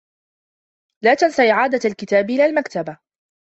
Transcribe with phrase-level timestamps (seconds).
[1.03, 2.97] لا تنس إعادة الكتاب إلى المكتبة.